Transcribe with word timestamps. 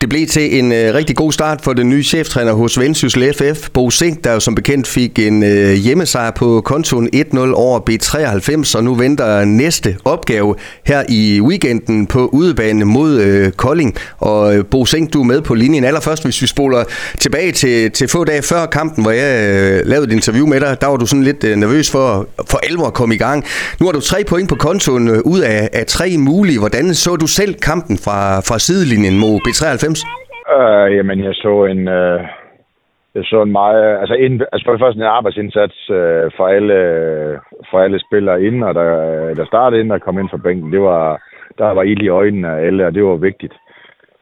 Det 0.00 0.08
blev 0.08 0.26
til 0.26 0.58
en 0.58 0.72
øh, 0.72 0.94
rigtig 0.94 1.16
god 1.16 1.32
start 1.32 1.60
for 1.62 1.72
den 1.72 1.88
nye 1.88 2.02
cheftræner 2.02 2.52
hos 2.52 2.78
Vendsyssel 2.78 3.34
FF, 3.34 3.68
Bo 3.72 3.90
Sink, 3.90 4.24
der 4.24 4.32
jo 4.32 4.40
som 4.40 4.54
bekendt 4.54 4.86
fik 4.86 5.18
en 5.18 5.42
øh, 5.42 5.72
hjemmesejr 5.72 6.30
på 6.30 6.60
kontoen 6.60 7.08
1-0 7.14 7.38
over 7.38 7.80
B93, 7.90 8.76
og 8.76 8.84
nu 8.84 8.94
venter 8.94 9.44
næste 9.44 9.96
opgave 10.04 10.54
her 10.84 11.02
i 11.08 11.40
weekenden 11.40 12.06
på 12.06 12.26
udebane 12.26 12.84
mod 12.84 13.20
øh, 13.20 13.52
Kolding. 13.52 13.94
Og 14.18 14.56
øh, 14.56 14.64
Bo 14.64 14.84
Sink, 14.84 15.12
du 15.12 15.20
er 15.20 15.24
med 15.24 15.40
på 15.40 15.54
linjen. 15.54 15.84
Allerførst, 15.84 16.24
hvis 16.24 16.42
vi 16.42 16.46
spoler 16.46 16.84
tilbage 17.18 17.52
til, 17.52 17.90
til 17.90 18.08
få 18.08 18.24
dage 18.24 18.42
før 18.42 18.66
kampen, 18.66 19.04
hvor 19.04 19.12
jeg 19.12 19.48
øh, 19.48 19.86
lavede 19.86 20.06
et 20.06 20.12
interview 20.12 20.46
med 20.46 20.60
dig, 20.60 20.76
der 20.80 20.86
var 20.86 20.96
du 20.96 21.06
sådan 21.06 21.24
lidt 21.24 21.44
øh, 21.44 21.56
nervøs 21.56 21.90
for, 21.90 22.28
for 22.50 22.58
alvor 22.58 22.86
at 22.86 22.94
komme 22.94 23.14
i 23.14 23.18
gang. 23.18 23.44
Nu 23.80 23.86
har 23.86 23.92
du 23.92 24.00
tre 24.00 24.24
point 24.24 24.48
på 24.48 24.54
kontoen 24.54 25.08
øh, 25.08 25.20
ud 25.24 25.40
af, 25.40 25.68
af 25.72 25.86
tre 25.86 26.16
mulige. 26.18 26.58
Hvordan 26.58 26.94
så 26.94 27.16
du 27.16 27.26
selv 27.26 27.54
kampen 27.54 27.98
fra, 27.98 28.40
fra 28.40 28.58
sidelinjen 28.58 29.18
mod 29.18 29.40
B93? 29.48 29.87
Øh, 30.56 30.96
jamen, 30.96 31.24
jeg 31.24 31.34
så 31.34 31.64
en... 31.64 31.88
Øh, 31.88 32.20
jeg 33.14 33.24
så 33.24 33.42
en 33.42 33.52
meget... 33.52 34.00
Altså, 34.00 34.14
ind, 34.14 34.42
altså 34.52 34.64
for 34.64 34.72
det 34.72 34.80
første 34.80 35.00
en 35.00 35.16
arbejdsindsats 35.18 35.90
øh, 35.90 36.30
for, 36.36 36.46
alle, 36.46 36.78
for 37.70 37.80
alle 37.80 38.00
spillere 38.06 38.42
inden, 38.42 38.62
og 38.62 38.74
der, 38.74 38.90
der 39.34 39.46
startede 39.46 39.80
inden 39.80 39.92
og 39.92 40.00
kom 40.00 40.18
ind 40.18 40.28
fra 40.30 40.44
bænken. 40.46 40.72
Det 40.72 40.80
var, 40.80 41.22
der 41.58 41.70
var 41.70 41.82
ild 41.82 42.02
i 42.02 42.08
øjnene 42.08 42.48
af 42.48 42.66
alle, 42.66 42.86
og 42.86 42.94
det 42.94 43.04
var 43.04 43.16
vigtigt. 43.16 43.54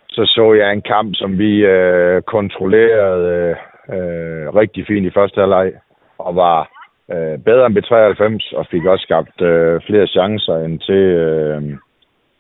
Så 0.09 0.23
så 0.27 0.53
jeg 0.53 0.73
en 0.73 0.83
kamp, 0.83 1.11
som 1.15 1.39
vi 1.39 1.53
øh, 1.65 2.23
kontrollerede 2.23 3.57
øh, 3.95 4.55
rigtig 4.61 4.87
fint 4.87 5.07
i 5.07 5.17
første 5.19 5.41
halvleg, 5.41 5.73
og 6.19 6.37
var 6.37 6.69
øh, 7.13 7.39
bedre 7.39 7.67
end 7.67 7.79
B93, 7.79 8.57
og 8.59 8.67
fik 8.71 8.85
også 8.85 9.03
skabt 9.03 9.41
øh, 9.41 9.81
flere 9.87 10.07
chancer 10.07 10.57
end 10.57 10.81
til, 10.81 11.05
øh, 11.25 11.63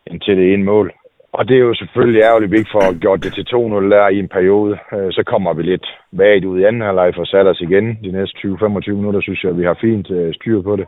end 0.07 0.21
til 0.21 0.37
det 0.37 0.53
ene 0.53 0.65
mål. 0.65 0.93
Og 1.39 1.49
det 1.49 1.57
er 1.57 1.65
jo 1.69 1.75
selvfølgelig 1.75 2.23
ærgerligt, 2.23 2.49
at 2.49 2.53
vi 2.53 2.59
ikke 2.59 2.77
får 2.77 2.99
gjort 3.05 3.25
det 3.25 3.33
til 3.35 3.47
2-0 3.55 3.57
der 3.95 4.09
i 4.09 4.19
en 4.19 4.29
periode. 4.29 4.79
Øh, 4.95 5.13
så 5.17 5.23
kommer 5.27 5.53
vi 5.55 5.63
lidt 5.63 5.87
vagt 6.13 6.45
ud 6.45 6.61
i 6.61 6.65
anden 6.65 6.83
halvleg 6.83 7.15
for 7.15 7.25
sat 7.25 7.47
os 7.47 7.61
igen. 7.61 7.87
De 8.05 8.11
næste 8.19 8.39
20-25 8.39 8.91
minutter 9.01 9.21
synes 9.21 9.43
jeg, 9.43 9.51
at 9.51 9.59
vi 9.59 9.65
har 9.65 9.79
fint 9.81 10.11
øh, 10.11 10.35
styr 10.35 10.63
på 10.63 10.77
det. 10.77 10.87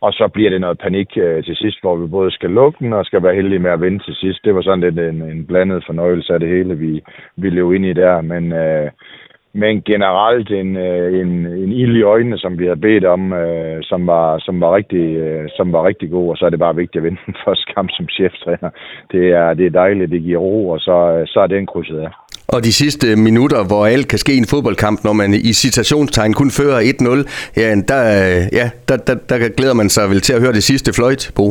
Og 0.00 0.12
så 0.12 0.28
bliver 0.34 0.50
det 0.50 0.60
noget 0.60 0.78
panik 0.78 1.08
øh, 1.16 1.44
til 1.44 1.56
sidst, 1.56 1.78
hvor 1.80 1.96
vi 1.96 2.06
både 2.06 2.30
skal 2.30 2.50
lukke 2.50 2.78
den 2.84 2.92
og 2.92 3.04
skal 3.04 3.22
være 3.22 3.34
heldige 3.34 3.58
med 3.58 3.70
at 3.70 3.80
vinde 3.80 3.98
til 4.04 4.14
sidst. 4.14 4.44
Det 4.44 4.54
var 4.54 4.62
sådan 4.62 4.80
lidt 4.80 4.98
en, 4.98 5.22
en 5.22 5.46
blandet 5.46 5.84
fornøjelse 5.86 6.32
af 6.34 6.40
det 6.40 6.48
hele, 6.48 6.74
vi, 6.78 7.02
vi 7.36 7.50
løb 7.50 7.72
ind 7.72 7.86
i 7.86 7.92
der. 7.92 8.20
Men 8.20 8.52
øh, 8.52 8.90
men 9.52 9.82
generelt 9.82 10.50
en, 10.50 10.76
øh, 10.76 11.20
en, 11.20 11.46
en 11.46 11.72
ild 11.72 11.96
i 11.96 12.02
øjnene, 12.02 12.38
som 12.38 12.58
vi 12.58 12.64
havde 12.64 12.80
bedt 12.80 13.04
om, 13.04 13.32
øh, 13.32 13.78
som, 13.82 14.06
var, 14.06 14.38
som, 14.38 14.60
var 14.60 14.76
rigtig, 14.76 15.16
øh, 15.16 15.48
som 15.56 15.72
var 15.72 15.86
rigtig 15.86 16.10
god, 16.10 16.30
og 16.30 16.36
så 16.36 16.46
er 16.46 16.50
det 16.50 16.58
bare 16.58 16.76
vigtigt 16.76 16.96
at 16.96 17.04
vinde 17.04 17.20
den 17.26 17.34
første 17.44 17.64
kamp 17.74 17.90
som 17.92 18.06
cheftræner. 18.08 18.70
Det 19.12 19.24
er, 19.30 19.54
det 19.54 19.66
er 19.66 19.70
dejligt, 19.70 20.10
det 20.10 20.22
giver 20.22 20.38
ro, 20.38 20.68
og 20.68 20.80
så, 20.80 21.24
så 21.26 21.40
er 21.40 21.46
den 21.46 21.66
krydset 21.66 21.98
af. 21.98 22.10
Og 22.48 22.64
de 22.64 22.72
sidste 22.72 23.06
minutter, 23.16 23.60
hvor 23.70 23.86
alt 23.86 24.08
kan 24.08 24.18
ske 24.18 24.32
i 24.34 24.42
en 24.44 24.52
fodboldkamp, 24.52 25.04
når 25.04 25.12
man 25.12 25.30
i 25.34 25.52
citationstegn 25.52 26.32
kun 26.32 26.50
fører 26.58 26.80
1-0, 26.80 27.60
ja, 27.62 27.68
der, 27.90 28.02
ja 28.58 28.66
der, 28.88 28.96
der, 29.06 29.14
der 29.28 29.36
glæder 29.58 29.74
man 29.74 29.88
sig 29.88 30.10
vel 30.10 30.20
til 30.20 30.32
at 30.32 30.40
høre 30.40 30.52
det 30.52 30.62
sidste 30.62 30.92
fløjt, 30.98 31.32
Bo. 31.36 31.46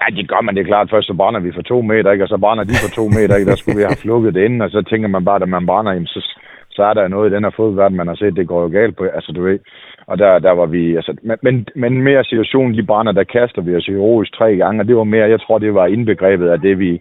Ja, 0.00 0.06
det 0.16 0.28
gør 0.28 0.40
man. 0.40 0.54
Det 0.54 0.60
er 0.60 0.72
klart. 0.72 0.90
Først 0.90 1.06
så 1.06 1.14
brænder 1.14 1.40
vi 1.40 1.52
for 1.54 1.62
to 1.62 1.82
meter, 1.82 2.10
ikke? 2.12 2.24
og 2.24 2.28
så 2.28 2.38
brænder 2.38 2.64
de 2.64 2.74
for 2.84 2.90
to 2.98 3.04
meter. 3.08 3.36
Ikke? 3.36 3.50
Der 3.50 3.56
skulle 3.56 3.78
vi 3.78 3.82
have 3.82 4.08
lukket 4.12 4.34
det 4.34 4.44
inden, 4.44 4.60
og 4.60 4.70
så 4.70 4.82
tænker 4.90 5.08
man 5.08 5.24
bare, 5.24 5.42
at 5.42 5.48
man 5.48 5.66
brænder, 5.66 5.92
så, 6.06 6.20
så 6.74 6.82
er 6.82 6.94
der 6.94 7.08
noget 7.08 7.30
i 7.30 7.34
den 7.34 7.44
her 7.44 7.50
fodboldverden, 7.50 7.96
man 7.96 8.06
har 8.06 8.14
set, 8.14 8.36
det 8.36 8.48
går 8.48 8.62
jo 8.62 8.68
galt 8.68 8.96
på. 8.96 9.04
Altså, 9.04 9.32
du 9.32 9.42
ved, 9.42 9.58
og 10.06 10.18
der, 10.18 10.38
der 10.38 10.50
var 10.50 10.66
vi, 10.66 10.96
altså, 10.96 11.16
men, 11.42 11.68
men 11.74 12.02
mere 12.02 12.24
situationen, 12.24 12.74
de 12.74 12.86
brænder, 12.86 13.12
der 13.12 13.24
kaster 13.24 13.62
vi 13.62 13.76
os 13.76 13.86
heroisk 13.86 14.32
tre 14.34 14.56
gange, 14.56 14.82
og 14.82 14.88
det 14.88 14.96
var 14.96 15.04
mere, 15.04 15.28
jeg 15.28 15.40
tror, 15.40 15.58
det 15.58 15.74
var 15.74 15.86
indbegrebet 15.86 16.48
af 16.48 16.60
det, 16.60 16.78
vi, 16.78 17.00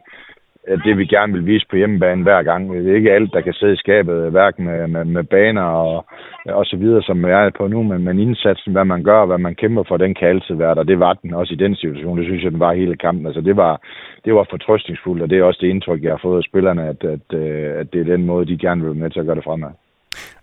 det 0.86 0.98
vi 0.98 1.06
gerne 1.06 1.34
vil 1.34 1.46
vise 1.46 1.66
på 1.70 1.76
hjemmebane 1.76 2.24
hver 2.24 2.44
gang. 2.44 2.74
Det 2.74 2.92
er 2.92 2.96
ikke 2.96 3.12
alt, 3.12 3.34
der 3.34 3.42
kan 3.42 3.54
sidde 3.54 3.74
i 3.74 3.84
skabet, 3.84 4.32
hverken 4.32 4.66
med, 4.66 4.88
med, 4.88 5.06
med 5.06 5.24
baner 5.24 5.62
og, 5.62 6.06
og 6.46 6.66
så 6.66 6.78
videre, 6.78 7.04
som 7.04 7.26
jeg 7.26 7.46
er 7.46 7.50
på 7.58 7.68
nu, 7.68 7.84
men, 7.84 8.04
men 8.04 8.20
indsatsen, 8.20 8.72
hvad 8.72 8.86
man 8.86 9.04
gør, 9.04 9.26
hvad 9.26 9.38
man 9.38 9.56
kæmper 9.56 9.84
for, 9.88 9.98
den 9.98 10.16
kan 10.16 10.28
altid 10.28 10.56
være 10.56 10.76
der. 10.76 10.84
Det 10.84 11.00
var 11.00 11.14
den 11.14 11.34
også 11.34 11.54
i 11.54 11.64
den 11.64 11.76
situation. 11.76 12.18
Det 12.18 12.26
synes 12.26 12.44
jeg, 12.44 12.52
den 12.52 12.60
var 12.60 12.74
hele 12.74 12.96
kampen. 12.98 13.26
Altså, 13.26 13.42
det 13.42 13.58
var, 13.58 13.82
det 14.26 14.36
var 14.36 14.48
fortrøstningsfuldt, 14.50 15.24
og 15.24 15.30
det 15.30 15.38
er 15.40 15.44
også 15.44 15.60
det 15.62 15.68
indtryk, 15.68 16.04
jeg 16.04 16.12
har 16.12 16.20
fået 16.22 16.38
af 16.38 16.44
spillerne, 16.44 16.84
at, 16.88 17.04
at, 17.04 17.40
øh, 17.40 17.80
at 17.80 17.94
det 17.94 18.02
er 18.02 18.16
den 18.16 18.26
måde, 18.26 18.46
de 18.46 18.58
gerne 18.58 18.82
vil 18.82 18.90
være 18.90 19.04
med 19.04 19.10
til 19.10 19.20
at 19.20 19.26
gøre 19.26 19.36
det 19.36 19.44
fremad. 19.44 19.70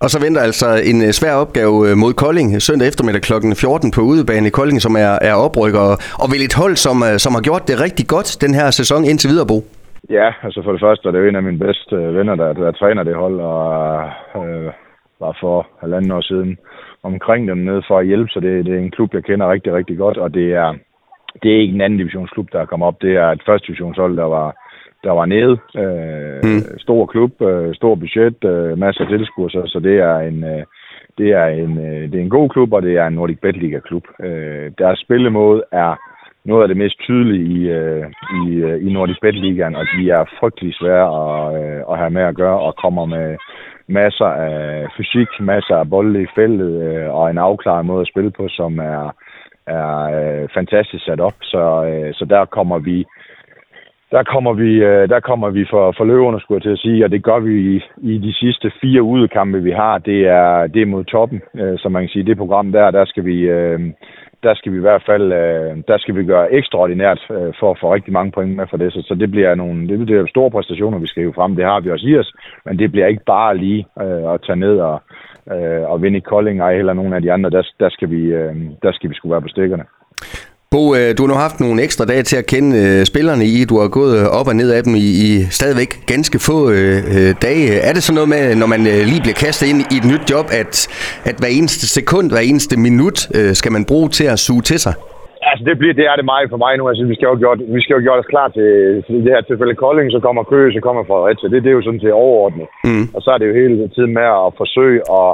Og 0.00 0.10
så 0.10 0.20
venter 0.20 0.40
altså 0.40 0.66
en 0.84 1.02
øh, 1.02 1.12
svær 1.12 1.34
opgave 1.34 1.90
øh, 1.90 1.96
mod 1.96 2.12
Kolding 2.12 2.62
søndag 2.62 2.88
eftermiddag 2.88 3.22
kl. 3.22 3.32
14 3.56 3.90
på 3.90 4.00
udebane 4.00 4.46
i 4.46 4.50
Kolding, 4.50 4.82
som 4.82 4.94
er, 4.96 5.18
er 5.30 5.34
oprykker. 5.34 5.80
Og 6.22 6.32
vil 6.32 6.44
et 6.44 6.54
hold, 6.54 6.76
som, 6.76 6.96
som 7.18 7.34
har 7.34 7.40
gjort 7.40 7.68
det 7.68 7.80
rigtig 7.80 8.06
godt 8.06 8.36
den 8.40 8.54
her 8.54 8.70
sæson 8.70 9.04
indtil 9.04 9.30
videre, 9.30 9.46
Bo. 9.46 9.79
Ja, 10.08 10.32
altså 10.42 10.62
for 10.62 10.72
det 10.72 10.80
første 10.80 11.08
er 11.08 11.12
det 11.12 11.18
jo 11.18 11.28
en 11.28 11.36
af 11.36 11.42
mine 11.42 11.58
bedste 11.58 11.96
venner, 11.96 12.34
der, 12.34 12.52
der 12.52 12.72
træner 12.72 13.02
det 13.02 13.14
hold, 13.14 13.40
og 13.40 14.48
øh, 14.48 14.72
var 15.20 15.36
for 15.40 15.66
halvanden 15.80 16.10
år 16.10 16.20
siden 16.20 16.58
omkring 17.02 17.48
dem 17.48 17.58
nede 17.58 17.82
for 17.88 17.98
at 17.98 18.06
hjælpe, 18.06 18.28
så 18.28 18.40
det, 18.40 18.64
det 18.66 18.74
er 18.74 18.78
en 18.78 18.90
klub, 18.90 19.14
jeg 19.14 19.24
kender 19.24 19.50
rigtig, 19.50 19.72
rigtig 19.72 19.98
godt, 19.98 20.16
og 20.16 20.34
det 20.34 20.52
er, 20.52 20.74
det 21.42 21.54
er 21.54 21.60
ikke 21.60 21.74
en 21.74 21.80
anden 21.80 21.98
divisionsklub, 21.98 22.52
der 22.52 22.60
er 22.60 22.66
kommet 22.66 22.86
op. 22.86 23.02
Det 23.02 23.16
er 23.16 23.28
et 23.28 23.42
første 23.46 23.66
divisionshold, 23.66 24.16
der 24.16 24.24
var, 24.24 24.56
der 25.04 25.10
var 25.10 25.26
nede. 25.26 25.58
Øh, 25.76 26.38
mm. 26.44 26.78
Stor 26.78 27.06
klub, 27.06 27.42
øh, 27.42 27.74
stor 27.74 27.94
budget, 27.94 28.44
øh, 28.44 28.78
masser 28.78 29.04
af 29.04 29.08
tilskuere, 29.08 29.50
så, 29.50 29.62
så 29.66 29.80
det 29.80 29.98
er 29.98 30.18
en... 30.18 30.44
Øh, 30.44 30.64
det 31.18 31.30
er, 31.32 31.46
en, 31.46 31.78
øh, 31.78 32.02
det 32.10 32.14
er 32.14 32.22
en 32.22 32.36
god 32.38 32.48
klub, 32.48 32.72
og 32.72 32.82
det 32.82 32.96
er 32.96 33.06
en 33.06 33.14
Nordic 33.14 33.38
Bet 33.40 33.56
Liga-klub. 33.56 34.04
Øh, 34.20 34.70
deres 34.78 34.98
spillemåde 34.98 35.62
er 35.72 35.94
noget 36.44 36.62
af 36.62 36.68
det 36.68 36.76
mest 36.76 36.98
tydelige 36.98 37.44
i, 37.56 37.68
øh, 37.68 38.06
i, 38.40 38.54
øh, 38.54 38.86
i 38.86 38.92
Nordic 38.92 39.16
Bet 39.22 39.34
Ligaen, 39.34 39.76
og 39.76 39.86
de 39.96 40.10
er 40.10 40.24
frygtelig 40.40 40.74
svære 40.74 41.08
at, 41.22 41.62
øh, 41.62 41.82
at 41.90 41.98
have 41.98 42.10
med 42.10 42.22
at 42.22 42.36
gøre, 42.36 42.60
og 42.60 42.76
kommer 42.76 43.04
med 43.06 43.36
masser 43.88 44.26
af 44.26 44.86
fysik, 44.96 45.28
masser 45.40 45.76
af 45.76 45.90
bolde 45.90 46.22
i 46.22 46.26
feltet, 46.34 46.72
øh, 46.82 47.14
og 47.14 47.30
en 47.30 47.38
afklaret 47.38 47.86
måde 47.86 48.00
at 48.00 48.08
spille 48.08 48.30
på, 48.30 48.48
som 48.48 48.78
er, 48.78 49.14
er 49.66 49.92
øh, 50.18 50.48
fantastisk 50.54 51.04
sat 51.04 51.20
op. 51.20 51.36
Så, 51.42 51.84
øh, 51.84 52.14
så 52.14 52.24
der 52.24 52.44
kommer 52.44 52.78
vi 52.78 53.06
der 54.10 54.22
kommer 54.22 54.52
vi, 54.52 54.70
øh, 54.90 55.08
der 55.08 55.20
kommer 55.20 55.50
vi 55.50 55.66
for, 55.70 55.94
for 55.96 56.04
løverne, 56.04 56.40
skulle 56.40 56.56
jeg 56.56 56.62
til 56.62 56.78
at 56.78 56.78
sige, 56.78 57.04
og 57.04 57.10
det 57.10 57.24
gør 57.24 57.38
vi 57.38 57.54
i, 57.74 57.82
i 58.12 58.18
de 58.18 58.32
sidste 58.34 58.72
fire 58.80 59.02
udekampe, 59.02 59.62
vi 59.62 59.70
har. 59.70 59.98
Det 59.98 60.20
er, 60.28 60.66
det 60.66 60.82
er 60.82 60.86
mod 60.86 61.04
toppen, 61.04 61.40
øh, 61.54 61.78
så 61.78 61.82
som 61.82 61.92
man 61.92 62.02
kan 62.02 62.08
sige. 62.08 62.26
Det 62.26 62.36
program 62.36 62.72
der, 62.72 62.90
der 62.90 63.04
skal 63.04 63.24
vi, 63.24 63.36
øh, 63.40 63.80
der 64.42 64.54
skal 64.54 64.72
vi 64.72 64.76
i 64.76 64.80
hvert 64.80 65.02
fald 65.06 65.32
øh, 65.32 65.76
der 65.88 65.98
skal 65.98 66.14
vi 66.16 66.24
gøre 66.24 66.52
ekstraordinært 66.52 67.20
øh, 67.30 67.52
for 67.60 67.70
at 67.70 67.78
få 67.80 67.94
rigtig 67.94 68.12
mange 68.12 68.32
point 68.32 68.56
med 68.56 68.66
for 68.70 68.76
det. 68.76 68.92
Så, 68.92 69.02
så 69.08 69.14
det 69.14 69.30
bliver 69.30 69.54
nogle 69.54 69.88
det 69.88 70.06
bliver 70.06 70.26
store 70.26 70.50
præstationer, 70.50 70.98
vi 70.98 71.06
skal 71.06 71.22
jo 71.22 71.32
frem. 71.32 71.56
Det 71.56 71.64
har 71.64 71.80
vi 71.80 71.90
også 71.90 72.06
i 72.06 72.18
os, 72.18 72.32
men 72.64 72.78
det 72.78 72.92
bliver 72.92 73.06
ikke 73.06 73.24
bare 73.26 73.56
lige 73.56 73.86
øh, 74.00 74.32
at 74.34 74.40
tage 74.46 74.56
ned 74.56 74.78
og, 74.78 75.02
og 75.92 76.02
vinde 76.02 76.18
i 76.18 76.20
Kolding, 76.20 76.60
ej 76.60 76.72
eller 76.72 76.92
nogen 76.92 77.12
af 77.12 77.22
de 77.22 77.32
andre. 77.32 77.50
Der, 77.50 77.62
der, 77.80 77.88
skal 77.88 78.10
vi, 78.10 78.32
der 78.82 78.92
skal 78.92 79.10
vi 79.10 79.14
skulle 79.14 79.32
være 79.32 79.42
på 79.42 79.48
stikkerne. 79.48 79.84
Bo, 80.76 80.82
øh, 80.98 81.10
du 81.16 81.20
har 81.22 81.30
nu 81.32 81.36
haft 81.46 81.58
nogle 81.60 81.82
ekstra 81.86 82.04
dage 82.12 82.24
til 82.30 82.36
at 82.42 82.46
kende 82.52 82.70
øh, 82.82 83.00
spillerne 83.10 83.44
i. 83.54 83.58
Du 83.70 83.76
har 83.80 83.88
gået 84.00 84.16
op 84.38 84.48
og 84.50 84.56
ned 84.60 84.70
af 84.76 84.82
dem 84.86 84.94
i, 85.06 85.08
i 85.26 85.28
stadigvæk 85.58 85.90
ganske 86.12 86.38
få 86.48 86.58
øh, 86.76 86.98
dage. 87.46 87.66
Er 87.88 87.92
det 87.94 88.02
sådan 88.02 88.18
noget 88.18 88.30
med, 88.36 88.42
når 88.60 88.68
man 88.74 88.82
øh, 88.92 89.02
lige 89.10 89.24
bliver 89.24 89.40
kastet 89.46 89.66
ind 89.70 89.80
i 89.94 89.96
et 90.00 90.06
nyt 90.12 90.24
job, 90.32 90.46
at, 90.60 90.72
at 91.30 91.36
hver 91.40 91.52
eneste 91.58 91.84
sekund, 91.98 92.26
hver 92.32 92.44
eneste 92.50 92.74
minut 92.88 93.18
øh, 93.38 93.52
skal 93.60 93.72
man 93.76 93.82
bruge 93.90 94.08
til 94.18 94.26
at 94.34 94.38
suge 94.46 94.64
til 94.70 94.78
sig? 94.86 94.94
Altså, 95.50 95.62
det, 95.68 95.74
bliver, 95.80 95.94
det 96.00 96.06
er 96.10 96.16
det 96.20 96.26
meget 96.32 96.52
for 96.54 96.60
mig 96.64 96.72
nu. 96.76 96.84
Altså, 96.90 97.04
vi 97.10 97.16
skal 97.16 97.28
jo 97.32 97.36
gjort, 97.42 97.58
vi 97.76 97.80
skal 97.84 97.96
jo 97.96 98.02
gjort 98.06 98.22
os 98.22 98.32
klar 98.34 98.48
til, 98.56 98.70
til 99.06 99.16
det 99.24 99.32
her 99.34 99.42
tilfælde 99.48 99.80
Kolding, 99.82 100.08
så 100.16 100.20
kommer 100.26 100.42
Køge, 100.52 100.74
så 100.76 100.80
kommer 100.86 101.02
Fredericia. 101.10 101.48
Det, 101.52 101.62
det 101.64 101.70
er 101.70 101.78
jo 101.78 101.86
sådan 101.86 102.02
til 102.04 102.12
overordnet. 102.24 102.66
Mm. 102.88 103.06
Og 103.14 103.20
så 103.22 103.28
er 103.34 103.38
det 103.38 103.46
jo 103.50 103.54
hele 103.62 103.76
tiden 103.96 104.12
med 104.18 104.26
at 104.46 104.48
forsøge 104.60 105.00
at 105.20 105.28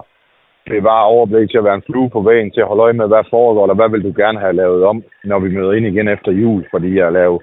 bevare 0.70 1.06
overblik 1.14 1.50
til 1.50 1.58
at 1.58 1.64
være 1.64 1.74
en 1.74 1.86
flue 1.86 2.10
på 2.10 2.20
vejen, 2.20 2.50
til 2.50 2.60
at 2.60 2.66
holde 2.66 2.82
øje 2.82 2.92
med, 2.92 3.08
hvad 3.08 3.24
foregår, 3.30 3.64
eller 3.64 3.74
hvad 3.74 3.90
vil 3.90 4.04
du 4.04 4.12
gerne 4.22 4.38
have 4.38 4.52
lavet 4.62 4.84
om, 4.84 5.02
når 5.24 5.38
vi 5.38 5.48
møder 5.56 5.72
ind 5.72 5.86
igen 5.86 6.08
efter 6.08 6.32
jul, 6.32 6.66
fordi 6.70 6.98
at 6.98 7.12
lave 7.12 7.40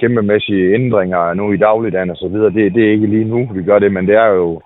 kæmpemæssige 0.00 0.74
ændringer 0.74 1.34
nu 1.34 1.52
i 1.52 1.56
dagligdagen 1.56 2.10
og 2.10 2.16
så 2.16 2.28
videre, 2.28 2.50
det, 2.50 2.74
det 2.74 2.82
er 2.86 2.90
ikke 2.90 3.06
lige 3.06 3.30
nu, 3.34 3.48
vi 3.54 3.62
gør 3.62 3.78
det, 3.78 3.92
men 3.92 4.06
det 4.06 4.14
er 4.14 4.26
jo 4.26 4.60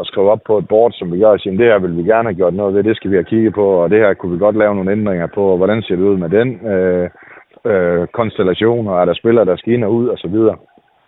at 0.00 0.06
skrive 0.06 0.30
op 0.30 0.40
på 0.46 0.58
et 0.58 0.68
board, 0.68 0.92
som 0.92 1.12
vi 1.12 1.18
gør, 1.18 1.28
og 1.28 1.40
sige, 1.40 1.58
det 1.58 1.66
her 1.66 1.78
vil 1.78 1.96
vi 1.96 2.02
gerne 2.02 2.28
have 2.28 2.34
gjort 2.40 2.54
noget 2.54 2.74
ved, 2.74 2.82
det 2.84 2.96
skal 2.96 3.10
vi 3.10 3.16
have 3.16 3.30
kigget 3.32 3.54
på, 3.54 3.66
og 3.82 3.90
det 3.90 3.98
her 3.98 4.14
kunne 4.14 4.32
vi 4.32 4.38
godt 4.38 4.56
lave 4.56 4.74
nogle 4.74 4.92
ændringer 4.92 5.26
på, 5.34 5.42
og 5.42 5.56
hvordan 5.56 5.82
ser 5.82 5.96
det 5.96 6.02
ud 6.02 6.16
med 6.16 6.28
den 6.28 6.48
øh, 6.72 7.08
øh, 7.70 8.06
konstellation, 8.06 8.88
og 8.88 9.00
er 9.00 9.04
der 9.04 9.14
spillere, 9.14 9.44
der 9.44 9.56
skal 9.56 9.86
ud, 9.86 10.08
og 10.08 10.18
så 10.18 10.28
videre. 10.28 10.56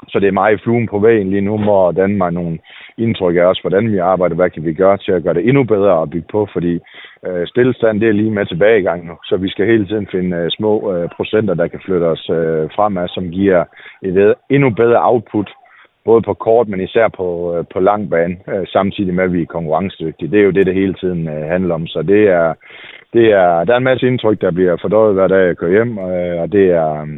Så 0.09 0.19
det 0.21 0.29
er 0.29 0.41
meget 0.43 0.61
fluen 0.61 0.87
på 0.87 0.99
vejen 0.99 1.31
lige 1.31 1.41
nu, 1.41 1.57
må 1.57 1.93
danne 1.93 2.17
mig 2.17 2.33
nogle 2.33 2.59
indtryk 2.99 3.37
af 3.37 3.45
os, 3.45 3.61
hvordan 3.61 3.93
vi 3.93 3.99
arbejder, 3.99 4.37
hvad 4.37 4.51
kan 4.51 4.65
vi 4.65 4.73
gøre 4.73 4.97
til 4.97 5.13
at 5.13 5.23
gøre 5.23 5.35
det 5.35 5.49
endnu 5.49 5.65
bedre 5.65 6.03
at 6.03 6.11
bygge 6.11 6.29
på, 6.31 6.49
fordi 6.53 6.81
øh, 7.27 7.47
stillestand 7.47 8.01
det 8.01 8.09
er 8.09 8.13
lige 8.13 8.31
med 8.31 8.47
tilbagegang 8.47 9.07
nu, 9.07 9.15
så 9.25 9.37
vi 9.37 9.49
skal 9.49 9.67
hele 9.67 9.87
tiden 9.87 10.09
finde 10.11 10.37
øh, 10.37 10.51
små 10.51 10.93
øh, 10.93 11.09
procenter, 11.17 11.55
der 11.55 11.69
kan 11.69 11.81
flytte 11.85 12.05
os 12.05 12.31
øh, 12.31 12.71
fremad, 12.77 13.09
som 13.09 13.31
giver 13.31 13.65
et 14.03 14.17
øh, 14.17 14.35
endnu 14.51 14.71
bedre 14.71 15.05
output, 15.11 15.51
både 16.05 16.23
på 16.23 16.35
kort, 16.35 16.69
men 16.69 16.81
især 16.81 17.09
på, 17.09 17.27
øh, 17.55 17.65
på 17.73 17.81
lang 17.81 18.11
bane, 18.11 18.37
øh, 18.53 18.67
samtidig 18.67 19.15
med, 19.15 19.25
at 19.25 19.33
vi 19.33 19.43
er 19.43 19.55
konkurrencedygtige. 19.57 20.31
Det 20.31 20.41
er 20.41 20.45
jo 20.45 20.51
det, 20.51 20.67
det 20.67 20.75
hele 20.75 20.95
tiden 20.95 21.29
øh, 21.29 21.43
handler 21.55 21.75
om, 21.75 21.87
så 21.87 22.03
det 22.03 22.23
er, 22.29 22.55
det 23.13 23.27
er, 23.33 23.65
der 23.65 23.73
er 23.73 23.77
en 23.77 23.91
masse 23.91 24.07
indtryk, 24.07 24.41
der 24.41 24.51
bliver 24.51 24.77
fordøjet 24.83 25.15
hver 25.15 25.29
dag, 25.29 25.47
jeg 25.47 25.57
kører 25.57 25.77
hjem, 25.77 25.99
øh, 25.99 26.43
og 26.43 26.53
det 26.53 26.67
er, 26.71 27.03
øh, 27.03 27.09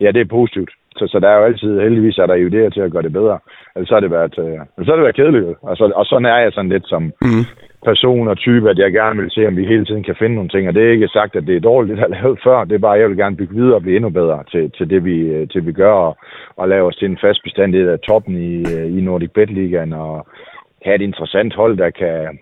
ja, 0.00 0.10
det 0.10 0.20
er 0.20 0.34
positivt. 0.38 0.70
Så, 0.98 1.06
så 1.06 1.18
der 1.20 1.28
er 1.28 1.38
jo 1.38 1.44
altid, 1.44 1.80
heldigvis 1.80 2.18
er 2.18 2.26
der 2.26 2.34
jo 2.34 2.48
idéer 2.48 2.70
til 2.70 2.80
at 2.80 2.92
gøre 2.92 3.02
det 3.02 3.12
bedre. 3.12 3.38
Ellers 3.76 3.88
så 3.88 3.94
har 3.94 4.00
det 4.00 4.10
været, 4.10 4.34
øh, 4.38 4.84
så 4.84 4.90
har 4.90 4.96
det 4.96 5.06
været 5.06 5.20
kedeligt. 5.20 5.46
Altså, 5.70 5.84
og 6.00 6.04
sådan 6.06 6.24
er 6.24 6.38
jeg 6.38 6.52
sådan 6.52 6.74
lidt 6.74 6.88
som 6.88 7.02
mm. 7.02 7.44
person 7.84 8.28
og 8.28 8.38
type, 8.38 8.70
at 8.70 8.78
jeg 8.78 8.92
gerne 8.92 9.20
vil 9.20 9.30
se, 9.30 9.46
om 9.46 9.56
vi 9.56 9.64
hele 9.66 9.84
tiden 9.84 10.02
kan 10.02 10.16
finde 10.18 10.34
nogle 10.34 10.50
ting. 10.50 10.68
Og 10.68 10.74
det 10.74 10.82
er 10.82 10.90
ikke 10.90 11.08
sagt, 11.08 11.36
at 11.36 11.46
det 11.46 11.56
er 11.56 11.60
dårligt, 11.60 11.96
det 11.96 12.04
er 12.04 12.14
lavet 12.22 12.38
før. 12.44 12.64
Det 12.64 12.74
er 12.74 12.86
bare, 12.86 12.94
at 12.94 13.00
jeg 13.00 13.08
vil 13.08 13.16
gerne 13.16 13.36
bygge 13.36 13.54
videre 13.54 13.74
og 13.74 13.82
blive 13.82 13.96
endnu 13.96 14.10
bedre 14.10 14.44
til, 14.52 14.70
til 14.76 14.90
det, 14.90 15.04
vi, 15.04 15.16
øh, 15.20 15.48
til 15.48 15.66
vi 15.66 15.72
gør. 15.72 15.92
Og, 15.92 16.16
og 16.56 16.68
lave 16.68 16.86
os 16.86 16.96
til 16.96 17.08
en 17.10 17.18
fast 17.20 17.40
bestandighed 17.42 17.88
af 17.90 18.00
toppen 18.00 18.34
i, 18.36 18.54
øh, 18.76 18.98
i 18.98 19.00
Nordic 19.00 19.30
Bet 19.30 19.50
Ligaen. 19.50 19.92
Og 19.92 20.26
have 20.84 20.94
et 20.94 21.02
interessant 21.02 21.54
hold, 21.54 21.78
der 21.78 21.90
kan, 21.90 22.38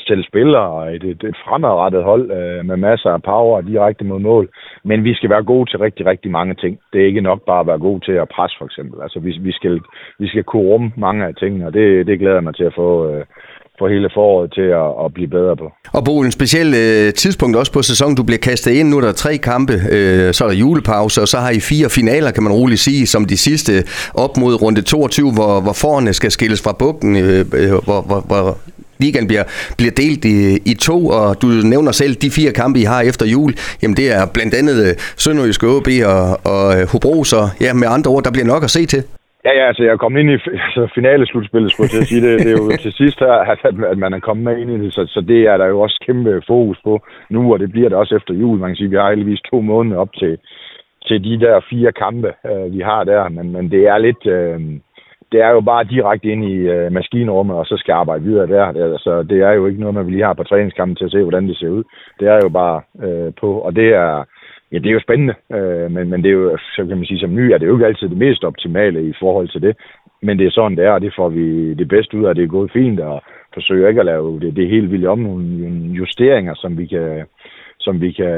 stille 0.00 0.24
spillere 0.30 0.68
og 0.76 0.94
et, 0.96 1.04
et, 1.04 1.22
et 1.30 1.36
fremadrettet 1.44 2.02
hold 2.04 2.24
øh, 2.38 2.64
med 2.68 2.76
masser 2.76 3.10
af 3.10 3.22
power 3.22 3.60
direkte 3.60 4.04
mod 4.04 4.18
mål. 4.18 4.48
Men 4.84 5.04
vi 5.04 5.14
skal 5.14 5.30
være 5.30 5.44
gode 5.52 5.70
til 5.70 5.78
rigtig, 5.78 6.06
rigtig 6.06 6.30
mange 6.30 6.54
ting. 6.54 6.78
Det 6.92 7.00
er 7.00 7.06
ikke 7.06 7.20
nok 7.20 7.40
bare 7.46 7.60
at 7.60 7.66
være 7.66 7.78
gode 7.78 8.00
til 8.04 8.12
at 8.12 8.28
presse, 8.34 8.56
for 8.58 8.64
eksempel. 8.64 9.02
Altså, 9.02 9.18
vi, 9.20 9.30
vi, 9.40 9.52
skal, 9.52 9.80
vi 10.18 10.28
skal 10.28 10.44
kunne 10.44 10.68
rumme 10.70 10.92
mange 10.96 11.24
af 11.26 11.34
tingene, 11.34 11.66
og 11.66 11.72
det, 11.72 12.06
det 12.06 12.18
glæder 12.18 12.34
jeg 12.34 12.44
mig 12.44 12.54
til 12.56 12.64
at 12.64 12.74
få, 12.76 12.88
øh, 13.10 13.24
få 13.80 13.88
hele 13.94 14.08
foråret 14.16 14.48
til 14.58 14.68
at, 14.82 14.90
at 15.04 15.08
blive 15.16 15.30
bedre 15.36 15.54
på. 15.62 15.66
Og 15.96 16.02
Bo, 16.06 16.14
en 16.20 16.36
speciel 16.38 16.68
øh, 16.84 17.06
tidspunkt 17.22 17.54
også 17.60 17.72
på 17.72 17.82
sæsonen, 17.90 18.16
du 18.20 18.24
bliver 18.28 18.42
kastet 18.50 18.70
ind. 18.78 18.88
Nu 18.88 18.96
er 19.00 19.04
der 19.08 19.22
tre 19.24 19.32
kampe, 19.50 19.74
øh, 19.94 20.26
så 20.36 20.40
er 20.44 20.48
der 20.48 20.56
julepause, 20.64 21.18
og 21.24 21.28
så 21.32 21.38
har 21.44 21.52
I 21.58 21.60
fire 21.72 21.88
finaler, 21.98 22.30
kan 22.30 22.42
man 22.46 22.52
roligt 22.60 22.80
sige, 22.88 23.06
som 23.14 23.22
de 23.32 23.36
sidste 23.48 23.72
op 24.24 24.32
mod 24.42 24.54
runde 24.62 24.82
22, 24.82 25.32
hvor, 25.38 25.52
hvor 25.64 25.76
forerne 25.84 26.12
skal 26.12 26.30
skilles 26.30 26.60
fra 26.64 26.72
bukken, 26.82 27.10
øh, 27.24 27.40
øh, 27.60 27.70
hvor, 27.86 28.00
hvor, 28.08 28.20
hvor 28.30 28.44
ligaen 29.04 29.26
bliver, 29.30 29.44
bliver 29.78 29.94
delt 30.02 30.22
i, 30.34 30.36
i 30.72 30.74
to, 30.88 30.98
og 31.18 31.42
du 31.42 31.46
nævner 31.72 31.92
selv 31.92 32.14
de 32.24 32.30
fire 32.38 32.52
kampe, 32.60 32.76
I 32.82 32.86
har 32.92 33.00
efter 33.10 33.26
jul. 33.34 33.52
Jamen 33.80 33.96
det 34.00 34.06
er 34.16 34.22
blandt 34.36 34.54
andet 34.60 34.76
øh, 34.86 34.92
Sønderjysk 35.22 35.62
OB 35.72 35.88
og, 36.12 36.22
og 36.52 36.64
øh, 36.76 36.82
Hobro, 36.92 37.14
så 37.32 37.40
ja, 37.64 37.70
med 37.80 37.88
andre 37.96 38.10
ord, 38.14 38.22
der 38.26 38.32
bliver 38.34 38.48
nok 38.54 38.62
at 38.68 38.70
se 38.78 38.86
til. 38.94 39.02
Ja, 39.44 39.52
ja, 39.58 39.64
altså 39.68 39.82
jeg 39.82 39.92
er 39.92 39.96
kommet 39.96 40.20
ind 40.20 40.30
i 40.30 40.38
altså, 40.66 40.82
finaleslutspillet, 40.94 41.72
skulle 41.72 41.84
jeg 41.84 41.90
til 41.90 42.04
at 42.04 42.10
sige. 42.12 42.22
Det, 42.26 42.38
det 42.44 42.52
er 42.52 42.58
jo 42.62 42.76
til 42.86 42.92
sidst 42.92 43.18
her, 43.20 43.32
at, 43.32 43.58
at 43.92 43.98
man 43.98 44.12
er 44.12 44.20
kommet 44.20 44.44
med 44.44 44.58
ind 44.62 44.70
i 44.70 44.84
det, 44.84 44.92
så, 44.94 45.02
så 45.06 45.20
det 45.20 45.40
er 45.52 45.56
der 45.56 45.66
jo 45.66 45.80
også 45.80 46.04
kæmpe 46.06 46.42
fokus 46.46 46.78
på 46.84 47.02
nu, 47.30 47.52
og 47.52 47.58
det 47.58 47.72
bliver 47.72 47.88
det 47.88 47.98
også 47.98 48.16
efter 48.16 48.34
jul. 48.34 48.58
Man 48.58 48.70
kan 48.70 48.76
sige, 48.76 48.90
vi 48.90 48.96
har 48.96 49.08
heldigvis 49.08 49.40
to 49.50 49.60
måneder 49.60 49.96
op 49.96 50.12
til, 50.12 50.38
til 51.06 51.24
de 51.24 51.40
der 51.40 51.60
fire 51.70 51.92
kampe, 51.92 52.32
øh, 52.50 52.72
vi 52.74 52.80
har 52.80 53.04
der, 53.04 53.28
men, 53.28 53.52
men 53.52 53.70
det 53.70 53.82
er 53.88 53.98
lidt... 53.98 54.26
Øh, 54.26 54.60
det 55.32 55.40
er 55.40 55.50
jo 55.50 55.60
bare 55.60 55.84
direkte 55.84 56.28
ind 56.28 56.44
i 56.44 56.56
øh, 56.56 56.92
maskinrummet, 56.92 57.56
og 57.56 57.66
så 57.66 57.76
skal 57.76 57.92
arbejde 57.92 58.24
videre 58.24 58.46
der. 58.46 58.72
Det, 58.72 58.92
altså, 58.92 59.22
det 59.22 59.38
er 59.40 59.52
jo 59.52 59.66
ikke 59.66 59.80
noget, 59.80 59.94
man 59.94 60.10
lige 60.10 60.24
har 60.24 60.32
på 60.32 60.44
træningskampen 60.44 60.96
til 60.96 61.04
at 61.04 61.10
se, 61.10 61.22
hvordan 61.22 61.48
det 61.48 61.56
ser 61.56 61.68
ud. 61.68 61.84
Det 62.20 62.28
er 62.28 62.38
jo 62.42 62.48
bare 62.48 62.80
øh, 63.04 63.32
på, 63.40 63.58
og 63.58 63.76
det 63.76 63.88
er, 63.88 64.24
ja, 64.72 64.78
det 64.78 64.86
er 64.86 64.92
jo 64.98 65.00
spændende, 65.00 65.34
øh, 65.52 65.90
men, 65.90 66.10
men 66.10 66.22
det 66.22 66.28
er 66.28 66.32
jo, 66.32 66.58
så 66.58 66.84
kan 66.88 66.96
man 66.96 67.06
sige, 67.06 67.20
som 67.20 67.34
ny 67.34 67.44
er 67.50 67.58
det 67.58 67.66
jo 67.66 67.74
ikke 67.74 67.86
altid 67.86 68.08
det 68.08 68.18
mest 68.18 68.44
optimale 68.44 69.08
i 69.08 69.12
forhold 69.20 69.48
til 69.48 69.62
det. 69.62 69.76
Men 70.22 70.38
det 70.38 70.46
er 70.46 70.50
sådan, 70.50 70.76
det 70.76 70.84
er, 70.84 70.90
og 70.90 71.00
det 71.00 71.12
får 71.16 71.28
vi 71.28 71.74
det 71.74 71.88
bedste 71.88 72.16
ud 72.18 72.24
af. 72.24 72.34
Det 72.34 72.44
er 72.44 72.56
gået 72.58 72.72
fint, 72.72 73.00
og 73.00 73.22
forsøger 73.54 73.88
ikke 73.88 74.00
at 74.00 74.06
lave 74.06 74.40
det, 74.40 74.56
det 74.56 74.68
helt 74.68 74.90
vildt 74.92 75.06
om 75.06 75.18
nogle 75.18 75.44
justeringer, 76.00 76.54
som 76.54 76.78
vi 76.78 76.86
kan, 76.86 77.26
som 77.80 78.00
vi 78.00 78.12
kan 78.12 78.36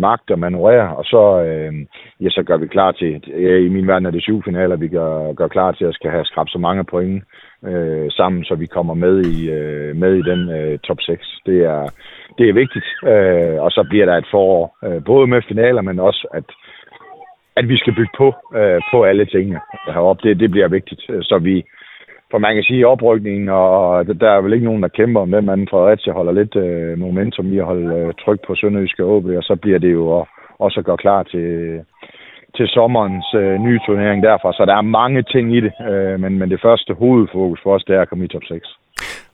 magte 0.00 0.32
og 0.32 0.38
manøvrere, 0.38 0.96
og 0.96 1.04
så, 1.04 1.42
øh, 1.42 1.72
ja, 2.20 2.28
så 2.30 2.42
gør 2.42 2.56
vi 2.56 2.66
klar 2.66 2.92
til, 2.92 3.22
ja, 3.28 3.56
i 3.56 3.68
min 3.68 3.86
verden 3.86 4.06
er 4.06 4.10
det 4.10 4.22
syv 4.22 4.42
finaler, 4.42 4.76
vi 4.76 4.88
gør, 4.88 5.32
gør 5.32 5.48
klar 5.48 5.72
til 5.72 5.84
at 5.84 5.94
skal 5.94 6.10
have 6.10 6.24
skrabt 6.24 6.50
så 6.50 6.58
mange 6.58 6.84
point 6.84 7.24
øh, 7.66 8.10
sammen, 8.10 8.44
så 8.44 8.54
vi 8.54 8.66
kommer 8.66 8.94
med 8.94 9.24
i, 9.24 9.50
øh, 9.50 9.96
med 9.96 10.14
i 10.14 10.22
den 10.22 10.50
øh, 10.50 10.78
top 10.78 11.00
6. 11.00 11.26
Det 11.46 11.58
er, 11.64 11.82
det 12.38 12.48
er 12.48 12.52
vigtigt, 12.52 12.88
øh, 13.12 13.62
og 13.64 13.70
så 13.70 13.86
bliver 13.90 14.06
der 14.06 14.16
et 14.16 14.28
forår, 14.30 14.76
øh, 14.84 15.04
både 15.04 15.26
med 15.26 15.42
finaler, 15.48 15.82
men 15.82 15.98
også 15.98 16.28
at, 16.34 16.44
at 17.56 17.68
vi 17.68 17.76
skal 17.76 17.94
bygge 17.94 18.14
på, 18.18 18.34
øh, 18.56 18.80
på 18.92 19.04
alle 19.04 19.24
tingene 19.24 19.60
heroppe. 19.86 20.28
Det, 20.28 20.40
det 20.40 20.50
bliver 20.50 20.68
vigtigt, 20.68 21.00
så 21.00 21.38
vi, 21.42 21.64
for 22.30 22.38
man 22.38 22.54
kan 22.54 22.64
sige 22.64 22.86
oprykningen, 22.86 23.48
og 23.48 24.06
der 24.20 24.30
er 24.30 24.40
vel 24.40 24.52
ikke 24.52 24.64
nogen, 24.64 24.82
der 24.82 24.88
kæmper 24.88 25.20
om 25.20 25.30
det, 25.30 25.44
men 25.44 25.68
Fredericia 25.70 26.12
holder 26.12 26.32
lidt 26.32 26.56
øh, 26.56 26.98
momentum 26.98 27.52
i 27.52 27.58
at 27.58 27.64
holde 27.64 27.94
øh, 27.96 28.14
tryk 28.24 28.40
på 28.46 28.54
Sønderjyske 28.54 29.04
OB, 29.04 29.24
og 29.24 29.42
så 29.42 29.56
bliver 29.62 29.78
det 29.78 29.92
jo 29.92 30.26
også 30.58 30.80
at 30.80 30.86
gøre 30.86 30.96
klar 30.96 31.22
til, 31.22 31.80
til 32.56 32.66
sommerens 32.68 33.28
øh, 33.34 33.58
nye 33.66 33.80
turnering 33.86 34.22
derfra. 34.22 34.52
Så 34.52 34.64
der 34.64 34.76
er 34.76 34.94
mange 35.00 35.22
ting 35.22 35.56
i 35.56 35.60
det, 35.60 35.72
øh, 35.90 36.20
men, 36.20 36.38
men 36.38 36.50
det 36.50 36.60
første 36.62 36.94
hovedfokus 36.94 37.60
for 37.62 37.74
os, 37.74 37.84
det 37.84 37.96
er 37.96 38.02
at 38.02 38.08
komme 38.08 38.24
i 38.24 38.28
top 38.28 38.44
6. 38.48 38.68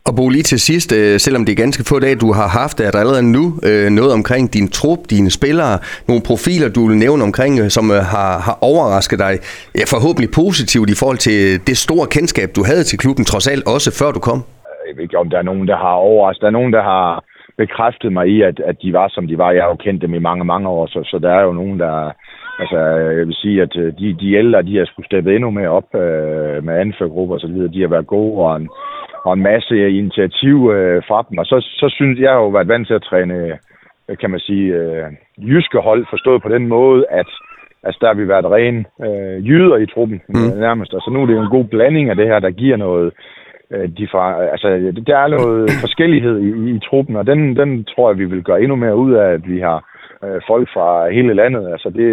Og 0.08 0.12
Bo, 0.16 0.24
lige 0.28 0.48
til 0.52 0.60
sidst, 0.70 0.90
øh, 0.98 1.14
selvom 1.26 1.42
det 1.44 1.52
er 1.52 1.64
ganske 1.64 1.84
få 1.90 1.96
dage, 2.04 2.16
du 2.24 2.30
har 2.40 2.48
haft, 2.60 2.76
er 2.80 2.90
der 2.90 3.00
allerede 3.02 3.26
nu 3.36 3.44
øh, 3.68 3.86
noget 3.98 4.12
omkring 4.18 4.44
din 4.56 4.66
trup, 4.78 5.00
dine 5.14 5.30
spillere, 5.38 5.74
nogle 6.08 6.22
profiler, 6.30 6.68
du 6.76 6.82
vil 6.88 6.96
nævne 7.04 7.22
omkring, 7.28 7.52
øh, 7.62 7.68
som 7.76 7.84
øh, 7.96 8.02
har, 8.14 8.32
har 8.46 8.56
overrasket 8.70 9.18
dig, 9.24 9.34
ja, 9.78 9.84
forhåbentlig 9.94 10.30
positivt 10.42 10.88
i 10.94 10.96
forhold 11.02 11.20
til 11.28 11.38
det 11.68 11.76
store 11.86 12.06
kendskab, 12.16 12.48
du 12.58 12.62
havde 12.70 12.84
til 12.90 12.98
klubben, 13.02 13.24
trods 13.32 13.46
alt 13.52 13.64
også 13.74 13.90
før 14.00 14.10
du 14.16 14.20
kom? 14.28 14.40
Jeg 14.86 14.92
ved 14.96 15.02
ikke, 15.06 15.22
om 15.22 15.28
der 15.32 15.38
er 15.42 15.48
nogen, 15.50 15.66
der 15.72 15.78
har 15.86 15.96
overrasket. 16.10 16.42
Der 16.44 16.50
er 16.52 16.58
nogen, 16.60 16.74
der 16.78 16.84
har 16.92 17.08
bekræftet 17.62 18.10
mig 18.16 18.26
i, 18.34 18.36
at, 18.50 18.56
at 18.70 18.76
de 18.82 18.90
var, 18.98 19.08
som 19.14 19.24
de 19.30 19.36
var. 19.42 19.50
Jeg 19.56 19.62
har 19.64 19.70
jo 19.74 19.84
kendt 19.86 20.02
dem 20.04 20.14
i 20.14 20.26
mange, 20.28 20.44
mange 20.52 20.68
år, 20.76 20.86
så, 20.86 21.00
så 21.10 21.16
der 21.24 21.32
er 21.38 21.42
jo 21.48 21.52
nogen, 21.60 21.78
der... 21.84 21.94
Altså, 22.62 22.78
jeg 23.18 23.26
vil 23.26 23.40
sige, 23.44 23.62
at 23.62 23.76
øh, 23.76 23.92
de, 23.98 24.16
de 24.22 24.34
ældre, 24.34 24.62
de 24.62 24.76
har 24.76 24.84
skulle 24.86 25.06
steppe 25.06 25.34
endnu 25.34 25.50
mere 25.50 25.68
op 25.68 25.88
øh, 25.94 26.64
med 26.66 26.74
anførgrupper 26.84 27.34
og 27.34 27.40
så 27.40 27.46
videre. 27.46 27.74
De 27.74 27.80
har 27.80 27.88
været 27.88 28.06
gode, 28.06 28.32
og 28.44 28.56
en, 28.56 28.68
og 29.24 29.32
en 29.32 29.42
masse 29.42 29.90
initiativ 29.90 30.56
øh, 30.74 31.02
fra 31.08 31.26
dem. 31.28 31.38
Og 31.38 31.46
så, 31.46 31.56
så 31.60 31.86
synes 31.96 32.18
jeg 32.20 32.32
jo 32.32 32.48
været 32.48 32.68
vant 32.68 32.86
til 32.86 32.94
at 32.94 33.02
træne, 33.02 33.34
øh, 34.08 34.16
kan 34.20 34.30
man 34.30 34.40
sige, 34.40 34.66
øh, 34.74 35.04
jyske 35.38 35.78
hold, 35.78 36.06
forstået 36.10 36.42
på 36.42 36.48
den 36.48 36.66
måde, 36.68 37.06
at 37.10 37.30
altså, 37.82 37.98
der 38.00 38.06
har 38.06 38.14
vi 38.14 38.28
været 38.28 38.52
rene 38.56 38.84
øh, 39.06 39.48
jyder 39.48 39.76
i 39.76 39.86
truppen 39.86 40.20
mm. 40.28 40.58
nærmest. 40.66 40.94
Og 40.94 41.00
så 41.00 41.10
nu 41.10 41.22
er 41.22 41.26
det 41.26 41.34
jo 41.34 41.42
en 41.42 41.56
god 41.56 41.64
blanding 41.64 42.10
af 42.10 42.16
det 42.16 42.26
her, 42.26 42.38
der 42.38 42.50
giver 42.50 42.76
noget, 42.76 43.12
øh, 43.70 43.88
de 43.98 44.08
fra, 44.12 44.44
altså, 44.54 44.68
der 45.06 45.16
er 45.18 45.28
noget 45.28 45.70
forskellighed 45.80 46.38
i, 46.40 46.48
i, 46.62 46.76
i 46.76 46.80
truppen, 46.90 47.16
og 47.16 47.26
den, 47.26 47.56
den 47.56 47.84
tror 47.84 48.10
jeg, 48.10 48.18
vi 48.18 48.24
vil 48.24 48.42
gøre 48.42 48.62
endnu 48.62 48.76
mere 48.76 48.96
ud 48.96 49.12
af, 49.12 49.28
at 49.32 49.48
vi 49.48 49.60
har 49.60 49.93
øh, 50.26 50.40
folk 50.50 50.66
fra 50.74 50.88
hele 51.16 51.34
landet. 51.34 51.64
Altså 51.74 51.88
det, 51.98 52.08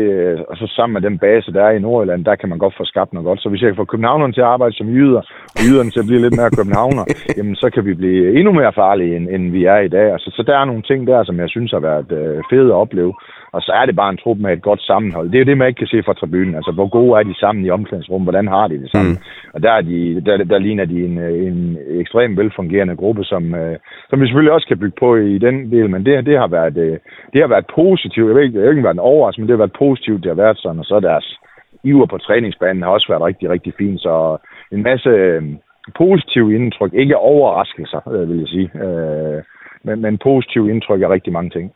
og 0.49 0.57
så 0.57 0.65
sammen 0.67 0.93
med 0.93 1.09
den 1.09 1.17
base, 1.19 1.53
der 1.53 1.63
er 1.63 1.71
i 1.71 1.79
Nordjylland, 1.79 2.25
der 2.25 2.35
kan 2.35 2.49
man 2.49 2.59
godt 2.59 2.75
få 2.77 2.85
skabt 2.85 3.13
noget 3.13 3.25
godt. 3.25 3.41
Så 3.41 3.49
hvis 3.49 3.61
jeg 3.61 3.69
kan 3.69 3.81
få 3.81 3.85
københavnerne 3.85 4.33
til 4.33 4.41
at 4.41 4.53
arbejde 4.55 4.75
som 4.75 4.87
jyder, 4.87 5.21
og 5.55 5.61
jyderne 5.67 5.91
til 5.91 6.03
at 6.03 6.09
blive 6.09 6.21
lidt 6.21 6.37
mere 6.39 6.57
københavner, 6.59 7.03
jamen 7.37 7.55
så 7.55 7.69
kan 7.73 7.85
vi 7.85 7.93
blive 7.93 8.37
endnu 8.37 8.51
mere 8.51 8.73
farlige, 8.73 9.15
end, 9.15 9.25
end 9.29 9.51
vi 9.51 9.65
er 9.65 9.79
i 9.79 9.93
dag. 9.97 10.07
Altså, 10.15 10.29
så 10.35 10.43
der 10.43 10.55
er 10.57 10.65
nogle 10.65 10.81
ting 10.81 11.07
der, 11.07 11.23
som 11.23 11.39
jeg 11.39 11.49
synes 11.49 11.71
har 11.71 11.79
været 11.79 12.11
øh, 12.11 12.43
fede 12.51 12.69
at 12.73 12.79
opleve. 12.83 13.13
Og 13.53 13.61
så 13.61 13.71
er 13.71 13.85
det 13.85 13.95
bare 13.95 14.09
en 14.09 14.17
trup 14.23 14.37
med 14.37 14.53
et 14.53 14.61
godt 14.61 14.81
sammenhold. 14.81 15.29
Det 15.29 15.35
er 15.35 15.39
jo 15.39 15.49
det, 15.49 15.57
man 15.57 15.67
ikke 15.67 15.77
kan 15.77 15.87
se 15.87 16.03
fra 16.03 16.13
tribunen. 16.13 16.55
Altså, 16.55 16.71
hvor 16.71 16.87
gode 16.87 17.19
er 17.19 17.23
de 17.23 17.39
sammen 17.39 17.65
i 17.65 17.69
omklædningsrummet? 17.69 18.25
Hvordan 18.25 18.47
har 18.47 18.67
de 18.67 18.81
det 18.81 18.91
sammen? 18.91 19.13
Mm. 19.13 19.53
Og 19.53 19.63
der, 19.63 19.71
er 19.71 19.81
de, 19.81 20.21
der, 20.25 20.37
der 20.37 20.57
ligner 20.57 20.85
de 20.85 21.05
en, 21.05 21.17
en 21.17 21.77
ekstremt 22.01 22.37
velfungerende 22.37 22.95
gruppe, 22.95 23.23
som, 23.23 23.55
øh, 23.55 23.77
som 24.09 24.21
vi 24.21 24.25
selvfølgelig 24.25 24.53
også 24.53 24.67
kan 24.67 24.79
bygge 24.79 24.97
på 24.99 25.15
i 25.15 25.37
den 25.37 25.71
del. 25.71 25.89
Men 25.89 26.05
det, 26.05 26.25
det, 26.25 26.37
har, 26.37 26.47
været, 26.47 26.77
øh, 26.77 26.97
det 27.33 27.41
har 27.41 27.47
været 27.47 27.65
positivt. 27.75 28.27
Jeg 28.27 28.35
ved 28.35 28.43
ikke, 28.43 28.57
det 28.57 28.63
har 28.63 28.71
ikke 28.71 28.83
været 28.83 28.99
en 28.99 29.09
overraskelse, 29.11 29.41
men 29.41 29.47
det 29.47 29.53
har 29.53 29.65
været 29.65 29.79
positivt, 29.85 30.23
det 30.23 30.29
har 30.29 30.43
været 30.43 30.57
sådan. 30.57 30.79
Og 30.79 30.85
så 30.85 30.99
deres 30.99 31.37
iver 31.83 32.05
på 32.05 32.17
træningsbanen 32.17 32.83
har 32.83 32.89
også 32.89 33.07
været 33.09 33.27
rigtig, 33.29 33.49
rigtig 33.49 33.73
fint. 33.77 34.01
Så 34.01 34.37
en 34.71 34.83
masse 34.83 35.09
øh, 35.09 35.43
positive 35.97 36.55
indtryk. 36.55 36.93
Ikke 36.93 37.17
overraskelser, 37.17 38.01
øh, 38.13 38.29
vil 38.29 38.39
jeg 38.39 38.47
sige. 38.47 38.69
Øh, 38.85 39.43
men, 39.83 40.01
men 40.01 40.17
positive 40.17 40.69
indtryk 40.69 41.01
af 41.01 41.09
rigtig 41.09 41.33
mange 41.33 41.49
ting. 41.49 41.71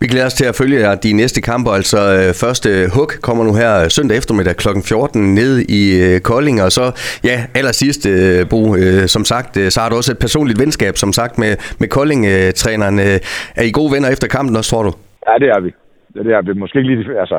Vi 0.00 0.06
glæder 0.06 0.26
os 0.30 0.38
til 0.40 0.46
at 0.50 0.58
følge 0.60 0.78
jer 0.84 0.94
de 1.06 1.12
næste 1.22 1.40
kampe. 1.50 1.68
Altså 1.78 2.00
øh, 2.18 2.30
første 2.42 2.68
hug 2.96 3.10
kommer 3.26 3.42
nu 3.48 3.52
her 3.62 3.72
søndag 3.96 4.16
eftermiddag 4.20 4.54
kl. 4.62 4.68
14 4.88 5.34
ned 5.40 5.52
i 5.78 5.82
øh, 6.06 6.14
Kolding. 6.30 6.56
Og 6.66 6.70
så, 6.78 6.84
ja, 7.30 7.36
allersidst, 7.58 8.02
øh, 8.14 8.40
Bo, 8.50 8.60
øh, 8.82 9.02
som 9.14 9.24
sagt, 9.32 9.52
øh, 9.62 9.66
så 9.74 9.78
har 9.80 9.88
du 9.90 9.96
også 10.00 10.12
et 10.12 10.22
personligt 10.26 10.58
venskab, 10.64 10.94
som 11.04 11.12
sagt, 11.18 11.34
med, 11.42 11.52
med 11.80 11.88
Kolding-træneren. 11.96 12.98
Øh, 13.06 13.16
er 13.60 13.64
I 13.68 13.72
gode 13.78 13.90
venner 13.94 14.08
efter 14.14 14.26
kampen 14.36 14.56
også, 14.58 14.70
tror 14.72 14.84
du? 14.88 14.92
Ja, 15.28 15.34
det 15.42 15.48
er 15.56 15.60
vi. 15.66 15.70
Det 16.14 16.32
er 16.36 16.42
vi 16.42 16.52
måske 16.62 16.78
ikke 16.78 16.90
lige... 16.94 17.20
Altså, 17.22 17.38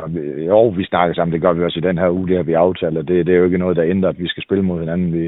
jo, 0.52 0.68
vi 0.80 0.84
snakker 0.92 1.14
sammen. 1.16 1.34
Det 1.34 1.42
gør 1.42 1.54
vi 1.54 1.64
også 1.64 1.80
i 1.80 1.88
den 1.90 1.98
her 1.98 2.10
uge, 2.18 2.28
det 2.30 2.36
har 2.40 2.48
vi 2.52 2.54
aftalt. 2.54 3.08
Det, 3.10 3.26
det 3.26 3.34
er 3.34 3.40
jo 3.42 3.46
ikke 3.50 3.64
noget, 3.64 3.78
der 3.78 3.92
ændrer, 3.94 4.10
at 4.10 4.20
vi 4.20 4.28
skal 4.28 4.44
spille 4.44 4.64
mod 4.64 4.80
hinanden. 4.80 5.14
Vi, 5.14 5.24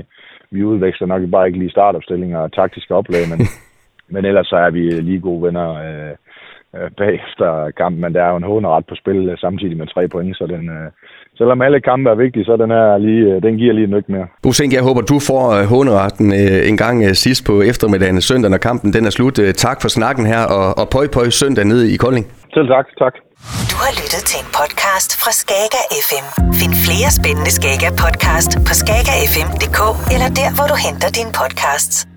vi 0.51 0.63
udveksler 0.63 1.07
nok 1.07 1.21
bare 1.31 1.47
ikke 1.47 1.59
lige 1.59 1.75
startopstillinger 1.75 2.39
og 2.39 2.53
taktiske 2.53 2.95
oplag, 2.95 3.23
men, 3.31 3.39
men 4.13 4.25
ellers 4.25 4.47
så 4.47 4.55
er 4.55 4.69
vi 4.69 4.83
lige 5.09 5.19
gode 5.19 5.43
venner. 5.43 5.69
Øh, 5.85 6.15
øh, 6.75 6.89
bagefter 6.97 7.71
kampen, 7.77 8.01
men 8.01 8.13
der 8.13 8.21
er 8.23 8.29
jo 8.33 8.37
en 8.37 8.49
håneret 8.51 8.85
på 8.89 8.95
spil 9.01 9.29
øh, 9.29 9.37
samtidig 9.37 9.77
med 9.77 9.87
tre 9.87 10.07
point, 10.07 10.37
så 10.37 10.45
den, 10.53 10.63
øh, 10.77 10.87
selvom 11.37 11.61
alle 11.61 11.79
kampe 11.81 12.09
er 12.09 12.15
vigtige, 12.15 12.45
så 12.45 12.57
den, 12.63 12.71
er 12.71 12.97
lige, 12.97 13.23
øh, 13.31 13.41
den 13.45 13.53
giver 13.57 13.73
lige 13.73 13.87
en 13.89 13.95
nyk 13.97 14.09
mere. 14.09 14.27
Busink, 14.43 14.73
jeg 14.73 14.83
håber, 14.83 15.01
du 15.01 15.17
får 15.29 15.43
øh, 15.57 15.63
håneretten 15.73 16.27
øh, 16.41 16.69
en 16.69 16.77
gang 16.77 16.95
øh, 17.07 17.13
sidst 17.25 17.41
på 17.49 17.53
eftermiddagen 17.71 18.21
søndag, 18.21 18.49
når 18.51 18.61
kampen 18.69 18.93
den 18.93 19.05
er 19.05 19.13
slut. 19.17 19.39
Øh, 19.39 19.53
tak 19.53 19.77
for 19.81 19.89
snakken 19.97 20.25
her, 20.25 20.43
og, 20.57 20.65
og 20.81 20.85
pøj 20.95 21.05
pøj 21.15 21.27
søndag 21.41 21.65
nede 21.65 21.85
i 21.93 21.97
Kolding. 22.03 22.25
Selv 22.55 22.67
tak, 22.67 22.85
tak. 23.03 23.15
Du 23.71 23.75
har 23.83 23.91
lyttet 24.01 24.23
til 24.29 24.37
en 24.43 24.49
podcast 24.59 25.09
fra 25.21 25.31
Skager 25.41 25.83
FM. 26.07 26.25
Find 26.59 26.73
flere 26.85 27.09
spændende 27.19 27.51
Skager 27.57 27.91
podcast 28.03 28.51
på 28.67 28.73
skagerfm.dk 28.81 29.79
eller 30.13 30.29
der, 30.39 30.49
hvor 30.55 30.67
du 30.71 30.75
henter 30.85 31.09
dine 31.17 31.31
podcasts. 31.41 32.10